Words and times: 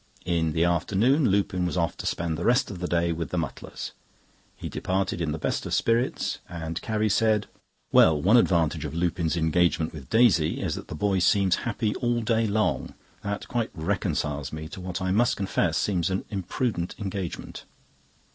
In 0.25 0.53
the 0.53 0.63
afternoon 0.63 1.29
Lupin 1.29 1.63
was 1.63 1.77
off 1.77 1.95
to 1.97 2.07
spend 2.07 2.35
the 2.35 2.43
rest 2.43 2.71
of 2.71 2.79
the 2.79 2.87
day 2.87 3.11
with 3.11 3.29
the 3.29 3.37
Mutlars. 3.37 3.91
He 4.57 4.67
departed 4.67 5.21
in 5.21 5.31
the 5.31 5.37
best 5.37 5.63
of 5.67 5.75
spirits, 5.75 6.39
and 6.49 6.81
Carrie 6.81 7.07
said: 7.07 7.45
"Well, 7.91 8.19
one 8.19 8.35
advantage 8.35 8.83
of 8.83 8.95
Lupin's 8.95 9.37
engagement 9.37 9.93
with 9.93 10.09
Daisy 10.09 10.59
is 10.59 10.73
that 10.73 10.87
the 10.87 10.95
boy 10.95 11.19
seems 11.19 11.57
happy 11.67 11.93
all 11.97 12.23
day 12.23 12.47
long. 12.47 12.95
That 13.21 13.47
quite 13.47 13.69
reconciles 13.75 14.51
me 14.51 14.67
to 14.69 14.81
what 14.81 15.03
I 15.03 15.11
must 15.11 15.37
confess 15.37 15.77
seems 15.77 16.09
an 16.09 16.25
imprudent 16.31 16.95
engagement." 16.97 17.65